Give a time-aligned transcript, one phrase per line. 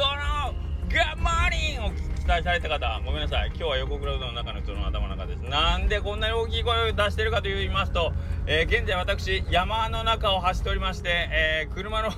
[0.00, 0.54] 好達夫の
[0.88, 3.48] ガッマーニンを期待された方、ごめんなさい。
[3.48, 5.40] 今日は横クラウドの中の人の頭の中です。
[5.42, 8.14] なんでこんなに大きい声を出してるかと言いますと、
[8.46, 12.08] えー、現在私、山の中を走っておりまして、えー、車の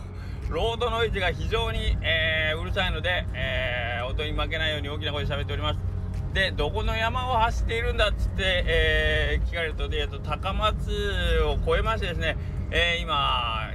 [0.49, 5.81] ロードノイズが非常に、えー、うるさいので、えー、音に負けないように大きな声で喋っております。
[6.35, 10.89] で、どこの山を走っているんだっつって、えー、聞かれると、えーと、高松
[11.47, 12.37] を越えましてですね、
[12.71, 13.73] えー、今、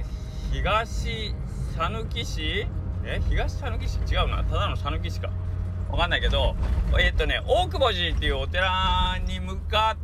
[0.50, 1.34] 東
[1.76, 2.66] 讃岐市
[3.04, 3.98] え東讃岐市？
[4.12, 4.44] 違うな。
[4.44, 5.30] ただの讃岐市か。
[5.90, 6.54] わかんないけど、
[7.00, 9.96] えっ、とね、大久保寺っていうお寺に向か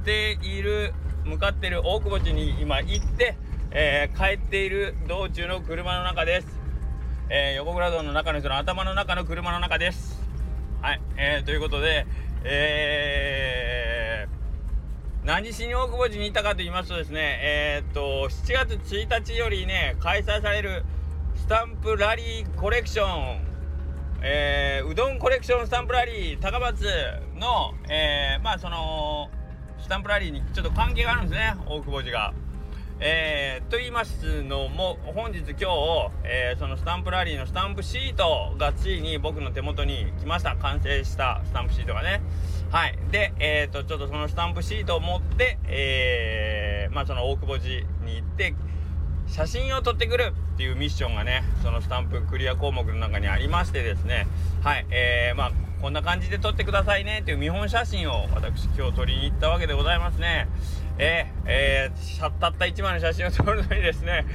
[0.00, 0.92] っている、
[1.24, 3.36] 向かってる大久保寺に今行って、
[3.70, 6.60] えー、帰っている道中の車の中です。
[7.28, 10.20] えー、横倉道の中の人の頭の中の車の中です。
[10.82, 12.06] はい、えー、ということで、
[12.42, 20.84] えー、何しに大久保寺にいたかと言いますとですね、えー、っと、7月1日よりね、開催される
[21.40, 23.40] スタンプラリーコレクション、
[24.22, 26.84] えー、うどんコレクションスタンプラリー高松
[27.34, 29.30] の、えー、まあその、
[29.80, 32.34] スタンプラリーにちょっと関係があるんですね、大久保寺が。
[33.00, 35.66] えー、と言いますのも本日今日、
[36.22, 40.54] えー、そのスタンプラリーのスタンプシートがついに僕の手元に来ました。
[40.56, 42.20] 完成したスタンプシートがね。
[42.70, 42.98] はい。
[43.10, 48.54] でえっ、ー、とちょっとそのスタンプシートを持ってえー、まあその大久保寺に行って
[49.30, 54.26] 写真を撮ってくるっていうミッションがねそのスタンプクリア項目の中にありましてですね。
[54.62, 60.48] はいえー、まあこんな感じで撮ってくださいねっていう見本写真を私今日撮りに行ったわけでございますね。
[60.98, 64.26] えー、えー、たった1枚の写真を撮るのにですね、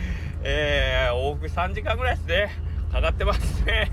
[0.43, 2.49] えー、往復3時間ぐらいですね、
[2.91, 3.91] かかってますね。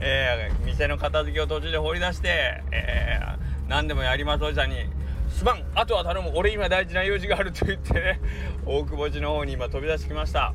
[0.00, 4.76] えー、店の片付けを途中で掘り出して、えー、何でもやりますおじさんに、
[5.34, 8.20] すまん、あとは頼む、俺今大事な用事があると言ってね、
[8.64, 10.54] 大久保寺の方に今飛び出してきました。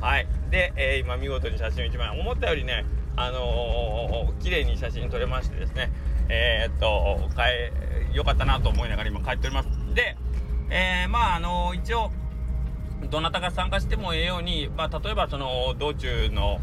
[0.00, 0.26] はい。
[0.50, 2.86] で、えー、今見事に写真を1枚、思ったよりね、
[3.16, 5.92] あのー、綺麗に写真撮れましてですね、
[6.30, 7.70] えー、っと、かえ、
[8.14, 9.68] よかったなと思いながら今帰っております。
[9.94, 10.16] で、
[10.70, 12.10] えー、まああの一応
[13.10, 16.60] どなたが参加してもええように、まあ、例えばその道中の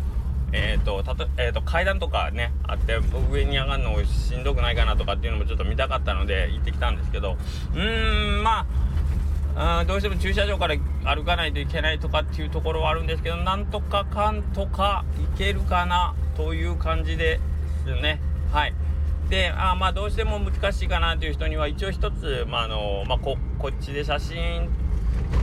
[0.53, 2.99] えーとたとえーと、階段とかねあって
[3.31, 7.37] 上に上がるのしんどくないかなとかっていうのもちょっと見たかったので行ってきたんですけど
[7.73, 8.65] うーんま
[9.55, 17.39] ああどうしても駐車場から歩かないといけないとかっていうところはあるんですけどなんとかかんとか行けるかなという感じで
[17.85, 18.21] すね。
[18.51, 18.73] はい。
[19.29, 24.69] であまあどうしても難しいかなという人には一応一つ、まあのまあ、ここっちで写真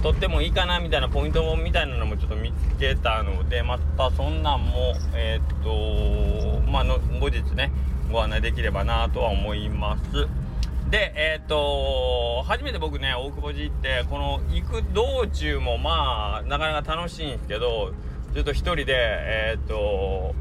[0.02, 7.72] 撮ってもいいかなみたいなポイントみたいなのもちょっと見つけたのでまたそんなんもえー、っとまあの後日ね
[8.10, 10.02] ご案内できればなとは思います。
[10.90, 17.92] でえー、っと初めて僕ね大久保寺行ってこの行く道中もまあなかなか楽しいんですけど
[18.34, 20.34] ちょっと一人でえー、っと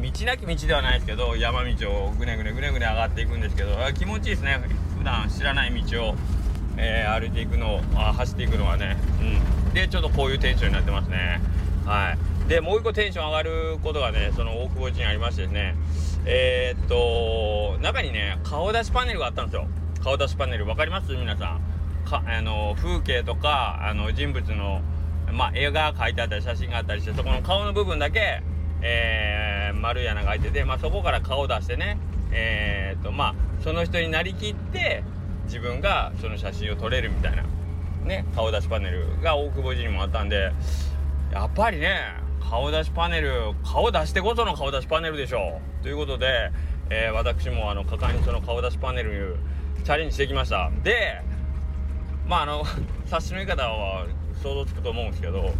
[0.00, 4.60] 道なき道ではないですけど山道をぐねぐねぐねぐね上がっていくんですけど気持ちいいですね。
[4.98, 6.14] 普段知らない道を、
[6.82, 8.96] えー、歩いていくのあ走っていくのはね、
[9.66, 11.40] うん、でちょっとこういうテンションになってますね。
[11.84, 12.48] はい。
[12.48, 15.74] でもう一個テンション上がることがねその大久保寺にありましてですね。
[16.24, 19.66] えー、っと中にね顔出しパネルがあったんですよ。
[20.02, 20.64] 顔出しパネル。
[20.64, 21.12] 分かります？
[21.14, 21.60] 皆さん。
[22.08, 24.80] かあの風景とかあの人物の
[25.32, 28.42] まあ、絵が描いてあったり写真があったりしてそこの顔の部分だけ
[28.82, 31.98] えー、丸い穴が開いてて、まあ、そこから顔を出してね、
[32.32, 35.04] えーとまあ、その人になりきって
[35.50, 37.42] 自分がその写真を撮れるみたいな、
[38.04, 40.52] ね、顔出しパネルが大久保寺にもあったんで
[41.32, 41.98] やっぱりね
[42.40, 43.32] 顔出しパネル
[43.64, 45.82] 顔出してこその顔出しパネルでしょう。
[45.82, 46.52] ということで、
[46.88, 49.36] えー、私もあの果敢にその顔出しパネル
[49.76, 50.70] にチャレンジしてきました。
[50.84, 51.20] で
[52.28, 52.64] まああの
[53.06, 54.06] 察しの言い方は
[54.42, 55.52] 想像つくと思うんですけど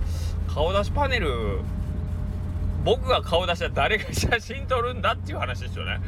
[0.46, 1.60] 顔出しパネル
[2.84, 6.00] 僕が顔出したら誰が写真撮るんだっていう話ですよね。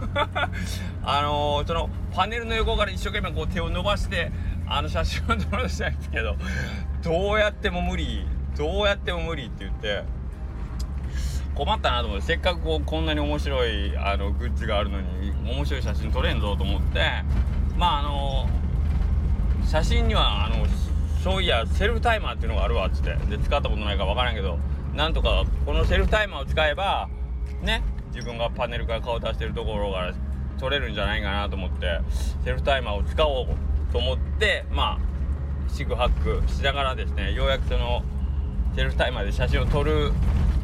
[1.02, 4.32] あのー、そのパネルの横から一生懸命こう手を伸ばして
[4.66, 6.36] あの写真を撮ろうとしたんですけど
[7.02, 8.26] どうやっても無理
[8.56, 10.04] どうやっても無理って言って
[11.54, 17.00] 困ったなと思ってせっかくこうこんなに面白いあのグッズがあるのに面白い写真撮れんぞと思って
[17.76, 20.66] まああのー、写真にはあの
[21.22, 23.14] そういやセルフタイマーっていうのがあるわっつって。
[23.28, 24.58] で使ったことないか分からんけど
[24.94, 27.08] なんとかこのセルフタイマーを使えば
[27.62, 27.82] ね
[28.14, 30.14] 自分がパネルから顔出してるところから
[30.58, 32.00] 撮れるんじゃないかなと思って
[32.44, 33.46] セルフタイマーを使おう
[33.92, 34.98] と思ってまあ
[35.68, 38.02] 四苦八苦しながらですねようやくその
[38.74, 40.12] セルフタイマーで写真を撮る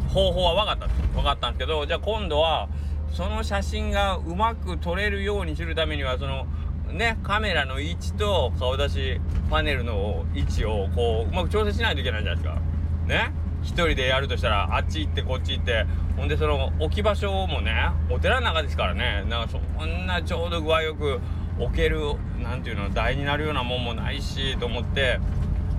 [0.08, 2.68] 方法は分かった分かったんですけどじゃあ今度は
[3.12, 6.46] その写真がうまく撮れるようにするためにはその
[6.92, 9.20] ねカメラの位置と顔出し
[9.50, 12.60] パネルの位置をこううまく調整しないといけないじゃないですか。
[13.06, 13.32] ね？
[13.66, 15.84] 一人でやるとしたらあっち行ってこっち行って
[16.16, 21.20] ほんでその置き場所もねお寺の中ですからねなんかそんなちょうど具合よく
[21.58, 22.00] 置ける
[22.40, 25.18] 何ていうの台になるようなもんもないしと思って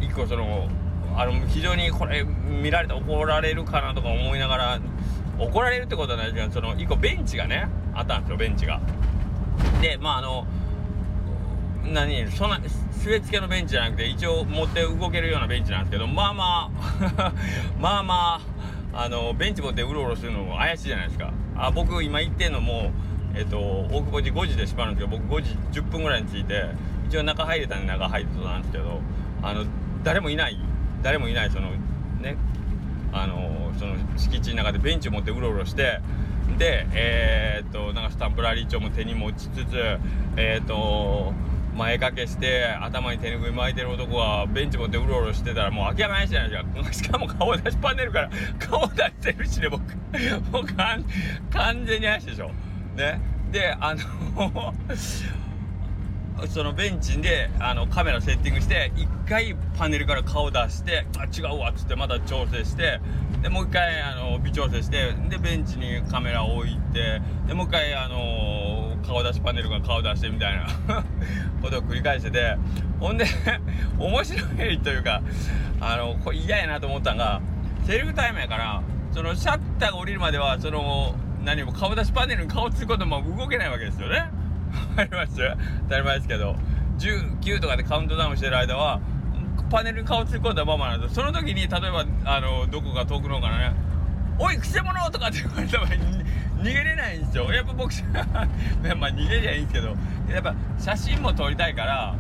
[0.02, 0.68] 一個その
[1.16, 4.80] あの非常にこれ見られて怒られるかなとか思いながら
[5.40, 8.82] 怒られるってことはないけどその一個ベンチがねあったんですよベンチが。
[9.82, 10.46] でまああの
[11.94, 16.72] 何そんな据え付けのベンチじゃなくて一応持って動けるようなベンチなんですけどまあま
[17.18, 17.34] あ
[17.80, 18.42] まあま
[18.94, 21.32] ああのベンチ持ってうろうろするのも怪しいじゃないですか。
[21.56, 22.92] あ僕今行ってんのも
[23.36, 26.66] えっと大久保寺5時で閉まるんですけど僕5時10分ぐらいに着いて
[27.08, 29.00] 一応中入れたんで中入ってたんですけど
[29.42, 29.66] あの
[30.04, 30.58] 誰もいない
[31.04, 31.72] 誰もいないその
[32.22, 32.38] ね
[33.14, 36.02] あのその敷地の中でベンチを持ってうろうろして
[36.58, 40.00] でえー、っとなんかスタンプラリー帳も手に持ちつつ
[40.36, 41.34] えー、っと
[41.78, 48.30] 前掛けして頭に手拭い巻いてる男はベンチ持ってうろうろしてたらもう諦めないじゃないですかしかも顔出しパネルから
[48.60, 49.82] 顔出してるしね僕。
[50.52, 51.06] もう完
[51.86, 52.52] 全に怪しいでしょ。
[52.96, 53.20] ね。
[53.52, 54.74] であの
[56.48, 63.00] そのベンチであのカメラセッティングして1回パネルから顔出してあ違うわっつってまた調整して
[63.42, 68.67] でもう一回あの微調整してでベンチにカメラを置いてでもう一回あの
[69.08, 70.68] 顔出しパネルが顔出してみたいな。
[71.62, 72.58] ことを繰り返してて。
[73.00, 73.26] ほんで
[74.00, 74.40] 面白
[74.72, 75.22] いというか
[75.80, 77.40] あのこれ嫌やなと思ったんが
[77.86, 78.82] セルフタイムやから
[79.12, 81.14] そのシャッターが降りるまではその
[81.46, 84.30] 何も顔出しパネルに顔つくことも動けないわけですよね。
[84.98, 85.36] わかります？
[85.84, 86.56] 当たり前ですけど。
[86.98, 89.00] 19とかでカウントダウンしてる間は
[89.70, 91.14] パネルに顔突っ込んだままなんです。
[91.14, 93.76] その時に例えばあのどこか遠くのからね
[94.40, 96.26] 「おいくせ者!」とかって言われた場合に
[96.60, 97.52] 逃げれないんですよ。
[97.52, 99.96] やっぱ僕 まあ逃げりゃいいんですけど。
[100.32, 102.16] やっぱ写真も撮りたいから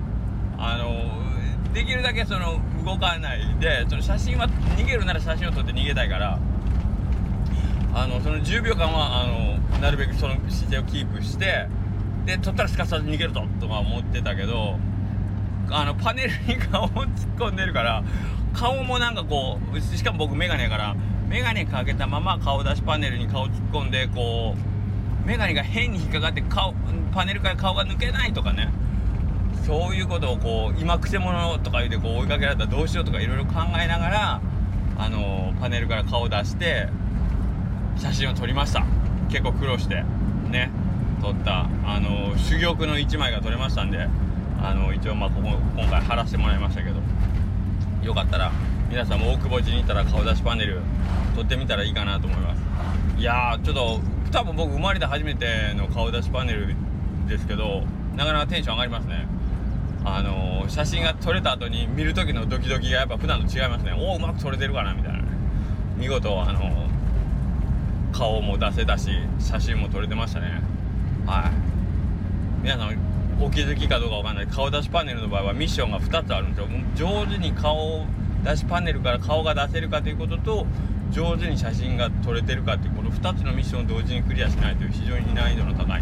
[0.57, 4.47] あのできるだけその動かないでその写真は
[4.77, 6.39] 逃げるなら写真を撮って逃げたいから
[7.93, 11.67] あのその10秒間はあのなるべくその姿勢をキープして
[12.25, 14.79] で撮ったらすかさず逃げるぞとか思ってたけど
[15.69, 17.07] あのパネルに顔を突っ
[17.37, 18.03] 込んでるから
[18.53, 20.95] 顔もなんかこうしかも僕メガネやから
[21.29, 24.55] メガネかけたまま顔出しパネルに顔突っ込んでこ
[25.25, 26.73] うメガネが変に引っかかって顔
[27.13, 28.71] パネルから顔が抜けないとかね。
[29.65, 34.41] そういうことをこう今くせ者とか言うてこう追いかけられたらどうしようとかいろいろ考えながら
[34.97, 36.87] あのパネルから顔出して
[37.97, 38.85] 写真を撮りました。
[39.29, 40.03] 結構苦労して
[40.49, 40.71] ね
[41.21, 41.67] 撮った。
[41.85, 44.07] あの珠玉の1枚が撮れましたんで
[44.61, 47.01] あの一応まあここ今回貼らせてもらいましたけど。
[48.03, 48.51] よかったら
[48.89, 50.79] 皆さんも大久保寺に行ったら顔出しパネル
[51.35, 52.61] 撮ってみたらいいかなと思います。
[53.17, 53.99] いやちょっと
[54.31, 56.73] 多分僕生まれて初めての顔出しパネル
[57.27, 57.83] ですけど
[58.15, 59.27] なかなかテンション上がりますね。
[60.05, 63.91] あのー、写真が撮れた後に見る時のドキドキがやっぱ普段と違いますね。
[63.91, 65.19] おおうまく撮れてるかなみたいな。
[65.97, 70.61] 見事あのー、顔も出せたし写真も撮れてましたね。
[71.25, 71.51] はい。
[72.63, 72.97] 皆さん
[73.41, 74.47] お気づきかどうかわかんない。
[74.47, 76.67] 顔出しパネルの場合はミッションが2つあるんですよ。
[76.95, 78.05] 上手に顔
[78.47, 80.65] 出しパネルから顔が出せるかということと
[81.11, 86.01] 上手に写真が撮れてるかっていうこの2つのミッションを同時にクリアしないという非常に難易度の高い、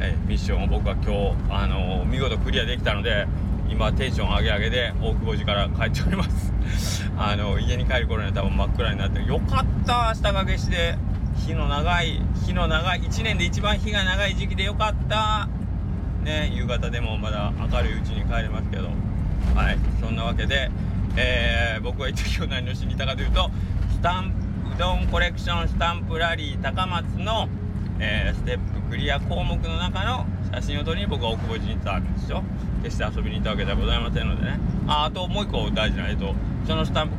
[0.00, 3.26] えミッションを僕は今日、あのー、見事クリアできたので
[3.68, 6.52] 今テンション上げ上げで大久保寺から帰っております。
[7.18, 10.96] あの家に帰る頃には多分真っ暗になってよかった下掛けして
[11.46, 15.48] 日の長い日の長い1年で一番日が長い時期でよかった。
[16.22, 18.90] ね夕方でもまだ明るいうちに帰れますけど。
[19.54, 20.70] はいそんなわけで、
[21.16, 23.50] えー、僕は一体今日何をしに行ったかというと
[23.90, 24.46] スタンプ
[24.76, 27.48] うどんコレクションスタンプラリー高松の、
[27.98, 32.42] えー、ステップクリア項目の中の写真を撮りに僕は大久保寺に行ったわけですよ。
[32.82, 34.60] 決して遊びに行ったわけではございませんのでね。
[34.86, 36.34] ああともう一個大事なえっと
[36.66, 37.16] そのスタンプ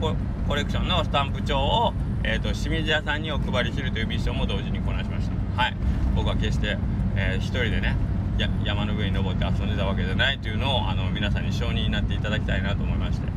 [0.48, 5.62] コレクションのスタンプ帳を、えーと、清水屋さんにお配りするというミッションも同時にこなしました。
[5.62, 5.76] はい。
[6.16, 6.78] 僕は決して、
[7.16, 7.96] えー、人でね
[8.42, 13.28] や山の上に登って遊んでたわけじゃないというのをあの皆さんに承認になっていただきたいなと思いまして。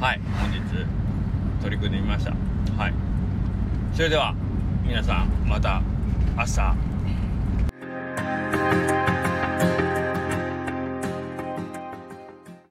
[0.00, 0.60] はい本日
[1.62, 2.32] 取り組んでみました。
[2.76, 2.94] はい。
[3.94, 4.34] それでは
[4.86, 5.82] 皆さんまた
[6.36, 6.93] 明日。